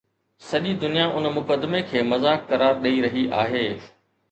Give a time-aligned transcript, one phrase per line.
[0.47, 3.65] سڄي دنيا ان مقدمي کي مذاق قرار ڏئي رهي آهي.